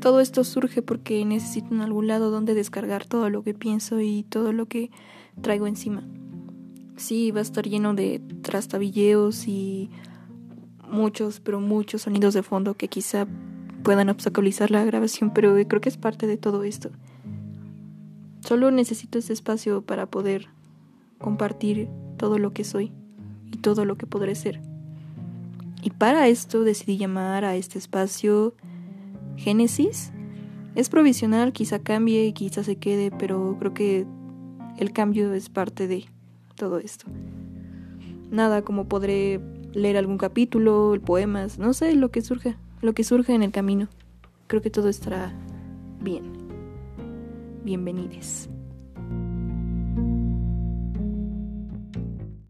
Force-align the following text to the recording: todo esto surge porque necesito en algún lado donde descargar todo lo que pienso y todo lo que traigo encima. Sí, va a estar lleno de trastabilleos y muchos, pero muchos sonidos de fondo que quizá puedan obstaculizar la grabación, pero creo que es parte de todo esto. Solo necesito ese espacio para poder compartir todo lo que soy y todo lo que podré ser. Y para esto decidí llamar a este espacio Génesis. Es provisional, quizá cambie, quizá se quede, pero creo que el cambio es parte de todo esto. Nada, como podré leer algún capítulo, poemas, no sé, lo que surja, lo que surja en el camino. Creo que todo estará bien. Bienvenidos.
todo 0.00 0.20
esto 0.20 0.44
surge 0.44 0.82
porque 0.82 1.24
necesito 1.24 1.74
en 1.74 1.82
algún 1.82 2.06
lado 2.06 2.30
donde 2.30 2.54
descargar 2.54 3.04
todo 3.04 3.30
lo 3.30 3.42
que 3.42 3.54
pienso 3.54 4.00
y 4.00 4.24
todo 4.24 4.52
lo 4.52 4.66
que 4.66 4.90
traigo 5.42 5.66
encima. 5.66 6.02
Sí, 6.96 7.30
va 7.30 7.38
a 7.40 7.42
estar 7.42 7.66
lleno 7.66 7.94
de 7.94 8.20
trastabilleos 8.42 9.46
y 9.46 9.90
muchos, 10.90 11.40
pero 11.40 11.60
muchos 11.60 12.02
sonidos 12.02 12.34
de 12.34 12.42
fondo 12.42 12.74
que 12.74 12.88
quizá 12.88 13.26
puedan 13.82 14.08
obstaculizar 14.08 14.70
la 14.70 14.84
grabación, 14.84 15.32
pero 15.32 15.54
creo 15.66 15.80
que 15.80 15.88
es 15.88 15.96
parte 15.96 16.26
de 16.26 16.36
todo 16.36 16.64
esto. 16.64 16.90
Solo 18.40 18.70
necesito 18.70 19.18
ese 19.18 19.32
espacio 19.32 19.82
para 19.82 20.06
poder 20.06 20.48
compartir 21.18 21.88
todo 22.16 22.38
lo 22.38 22.52
que 22.52 22.64
soy 22.64 22.92
y 23.52 23.58
todo 23.58 23.84
lo 23.84 23.96
que 23.96 24.06
podré 24.06 24.34
ser. 24.34 24.60
Y 25.82 25.90
para 25.90 26.28
esto 26.28 26.62
decidí 26.62 26.98
llamar 26.98 27.44
a 27.44 27.56
este 27.56 27.78
espacio 27.78 28.54
Génesis. 29.40 30.12
Es 30.74 30.90
provisional, 30.90 31.52
quizá 31.52 31.78
cambie, 31.78 32.32
quizá 32.34 32.62
se 32.62 32.76
quede, 32.76 33.10
pero 33.10 33.56
creo 33.58 33.74
que 33.74 34.06
el 34.78 34.92
cambio 34.92 35.32
es 35.32 35.48
parte 35.48 35.88
de 35.88 36.04
todo 36.56 36.78
esto. 36.78 37.06
Nada, 38.30 38.62
como 38.62 38.86
podré 38.86 39.40
leer 39.72 39.96
algún 39.96 40.18
capítulo, 40.18 40.94
poemas, 41.04 41.58
no 41.58 41.72
sé, 41.72 41.94
lo 41.96 42.10
que 42.10 42.20
surja, 42.20 42.56
lo 42.82 42.92
que 42.92 43.02
surja 43.02 43.34
en 43.34 43.42
el 43.42 43.50
camino. 43.50 43.88
Creo 44.46 44.60
que 44.60 44.70
todo 44.70 44.88
estará 44.88 45.32
bien. 46.00 46.32
Bienvenidos. 47.64 48.48